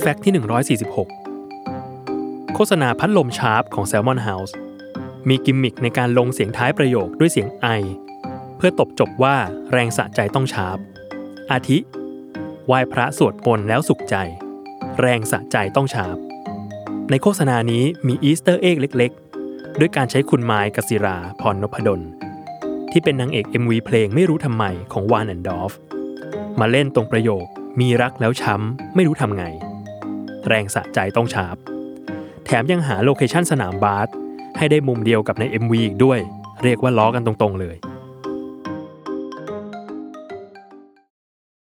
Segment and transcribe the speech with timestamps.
[0.00, 0.32] fact ที่
[0.88, 4.52] 146 โฆษณาพัดลม Sharp ของ Salmon House
[5.28, 7.66] มีกิมมิคในการลงเสียงท้ายประโยคด้วยเสียงไอ
[8.56, 9.36] เพื่อตบจบว่า
[9.72, 10.78] แรงสะใจต้อง Sharp
[11.50, 11.78] อาทิ
[12.66, 14.16] ไหว้พระสวดมนต์แล้วสุขใจ
[15.00, 16.16] แรงสะใจต้อง Sharp
[17.10, 19.12] ในโฆษณานี้มี Easter egg เล็ก
[19.46, 22.00] ๆ ด้วยการใช้คุณไมายกศิราพรนพดล
[22.90, 25.72] ที่เป็นนางเอก MV เพลงไม่รู้ทำไมของวานแอนดอฟ
[26.60, 27.46] มาเล่นตรงประโยค
[27.80, 29.46] มีรักแล้วช้ำ ไม่รู้ทำไง
[30.48, 31.56] แรงสะใจต้อง Sharp
[32.44, 34.08] แถมยังหา location สนามบาส
[34.58, 36.18] ให้ได้มุมเดียวกับใน MV อีกด้วย
[36.62, 37.76] เรียกว่าล้อกันตรงๆเลย